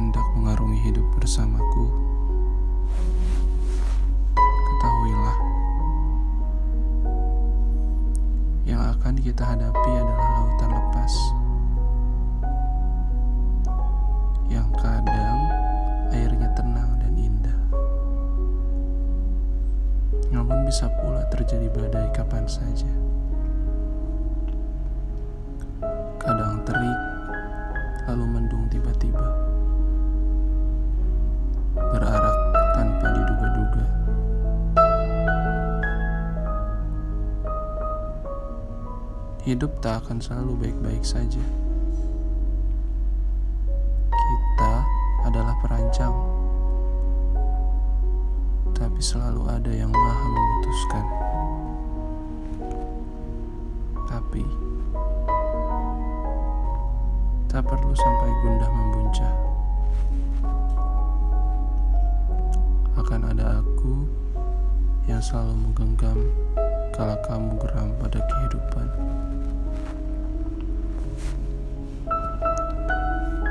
[0.00, 1.92] hendak mengarungi hidup bersamaku,
[4.40, 5.38] ketahuilah,
[8.64, 11.12] yang akan kita hadapi adalah lautan lepas,
[14.48, 15.40] yang kadang
[16.16, 17.60] airnya tenang dan indah,
[20.32, 22.88] namun bisa pula terjadi badai kapan saja.
[26.16, 27.00] Kadang terik,
[28.08, 29.49] lalu mendung tiba-tiba.
[39.50, 41.42] Hidup tak akan selalu baik-baik saja.
[44.14, 44.72] Kita
[45.26, 46.14] adalah perancang.
[48.70, 51.04] Tapi selalu ada yang maha memutuskan.
[54.06, 54.46] Tapi
[57.50, 59.34] tak perlu sampai gundah membuncah.
[63.02, 64.19] Akan ada aku
[65.10, 66.18] yang selalu menggenggam
[66.94, 68.86] kala kamu geram pada kehidupan.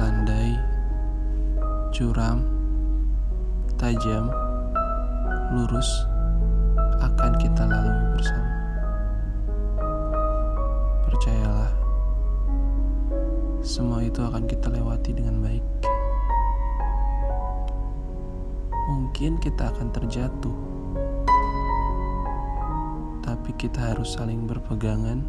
[0.00, 0.56] Landai,
[1.92, 2.40] curam,
[3.76, 4.32] tajam,
[5.52, 6.08] lurus
[7.04, 8.52] akan kita lalui bersama.
[11.04, 11.72] Percayalah,
[13.60, 15.66] semua itu akan kita lewati dengan baik.
[18.88, 20.71] Mungkin kita akan terjatuh,
[23.32, 25.24] tapi kita harus saling berpegangan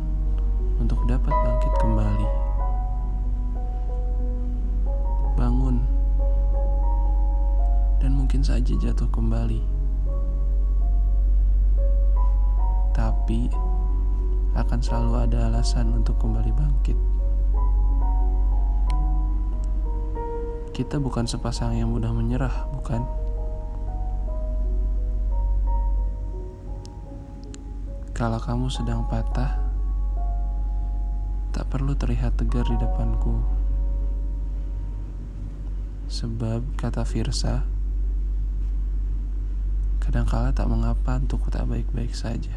[0.76, 2.30] untuk dapat bangkit kembali.
[5.40, 5.80] Bangun,
[8.04, 9.64] dan mungkin saja jatuh kembali,
[12.92, 13.48] tapi
[14.60, 17.00] akan selalu ada alasan untuk kembali bangkit.
[20.76, 23.23] Kita bukan sepasang yang mudah menyerah, bukan?
[28.14, 29.58] Kalau kamu sedang patah,
[31.50, 33.42] tak perlu terlihat tegar di depanku.
[36.14, 37.66] Sebab, kata Firsa,
[39.98, 42.54] kadangkala tak mengapa untuk tak baik-baik saja.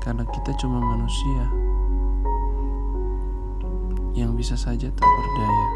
[0.00, 1.44] Karena kita cuma manusia
[4.16, 5.68] yang bisa saja tak berdaya.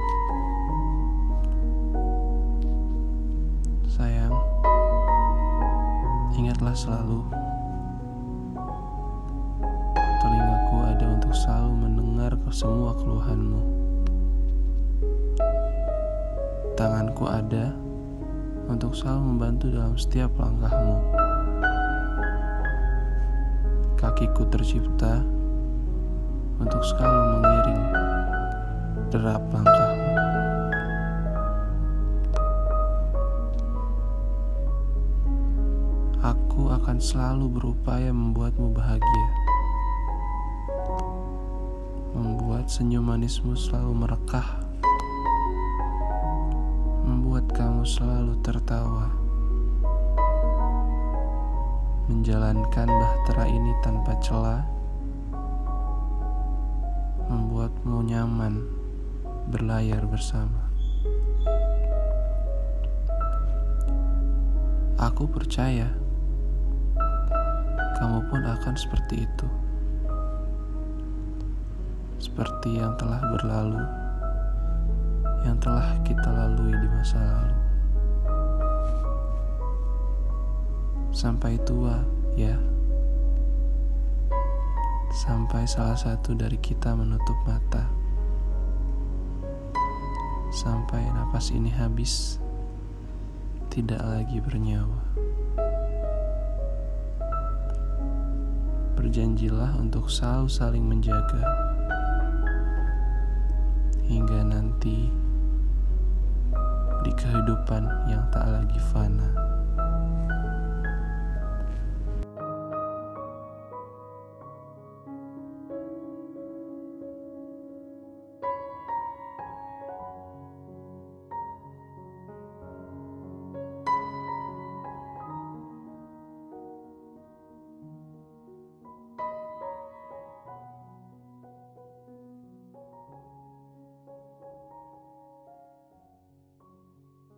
[6.67, 7.23] Ingatlah selalu,
[10.19, 13.63] telingaku ada untuk selalu mendengar semua keluhanmu.
[16.75, 17.71] Tanganku ada
[18.67, 20.99] untuk selalu membantu dalam setiap langkahmu.
[23.95, 25.23] Kakiku tercipta
[26.59, 27.83] untuk selalu mengiring
[29.15, 29.86] derap langkahmu.
[37.07, 39.29] Selalu berupaya membuatmu bahagia.
[42.19, 44.59] Membuat senyum manismu selalu merekah.
[47.07, 49.07] Membuat kamu selalu tertawa.
[52.11, 54.67] Menjalankan bahtera ini tanpa celah
[57.31, 58.67] membuatmu nyaman
[59.55, 60.67] berlayar bersama.
[64.99, 66.06] Aku percaya
[67.97, 69.49] kamu pun akan seperti itu,
[72.21, 73.85] seperti yang telah berlalu,
[75.49, 77.59] yang telah kita lalui di masa lalu.
[81.17, 82.05] Sampai tua,
[82.37, 82.61] ya
[85.17, 87.89] sampai salah satu dari kita menutup mata,
[90.53, 92.37] sampai napas ini habis,
[93.73, 95.01] tidak lagi bernyawa.
[99.07, 101.39] Berjanjilah untuk selalu saling menjaga
[104.03, 105.15] hingga nanti
[107.07, 109.46] di kehidupan yang tak lagi fana.